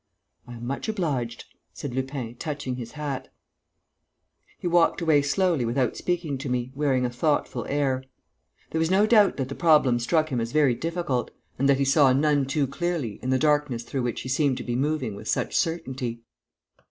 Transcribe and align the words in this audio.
"I 0.47 0.53
am 0.53 0.65
much 0.65 0.89
obliged," 0.89 1.45
said 1.75 1.93
Lupin, 1.93 2.33
touching 2.37 2.75
his 2.77 2.93
hat. 2.93 3.31
He 4.57 4.65
walked 4.65 4.99
away 4.99 5.21
slowly 5.21 5.63
without 5.63 5.95
speaking 5.95 6.39
to 6.39 6.49
me, 6.49 6.71
wearing 6.73 7.05
a 7.05 7.09
thoughtful 7.11 7.67
air. 7.69 8.03
There 8.71 8.79
was 8.79 8.89
no 8.89 9.05
doubt 9.05 9.37
that 9.37 9.47
the 9.47 9.53
problem 9.53 9.99
struck 9.99 10.29
him 10.29 10.41
as 10.41 10.53
very 10.53 10.73
difficult, 10.73 11.29
and 11.59 11.69
that 11.69 11.77
he 11.77 11.85
saw 11.85 12.13
none 12.13 12.47
too 12.47 12.65
clearly 12.65 13.19
in 13.21 13.29
the 13.29 13.37
darkness 13.37 13.83
through 13.83 14.01
which 14.01 14.21
he 14.21 14.29
seemed 14.29 14.57
to 14.57 14.63
be 14.63 14.75
moving 14.75 15.13
with 15.13 15.27
such 15.27 15.55
certainty. 15.55 16.21